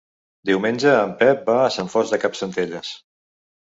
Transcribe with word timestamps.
Diumenge 0.49 0.95
en 1.03 1.13
Pep 1.21 1.45
va 1.51 1.59
a 1.69 1.71
Sant 1.79 1.95
Fost 1.97 2.19
de 2.19 2.23
Campsentelles. 2.27 2.95